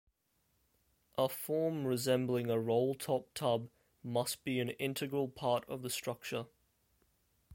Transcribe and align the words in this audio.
A 1.15 1.29
form 1.29 1.85
resembling 1.85 2.49
a 2.49 2.59
roll-top 2.59 3.31
tub 3.35 3.69
must 4.03 4.43
be 4.43 4.59
an 4.59 4.71
integral 4.71 5.27
part 5.27 5.63
of 5.69 5.83
the 5.83 5.91
structure. 5.91 6.47